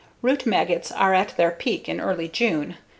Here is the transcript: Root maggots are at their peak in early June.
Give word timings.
Root 0.23 0.47
maggots 0.47 0.91
are 0.91 1.13
at 1.13 1.37
their 1.37 1.51
peak 1.51 1.87
in 1.87 2.01
early 2.01 2.27
June. 2.27 2.75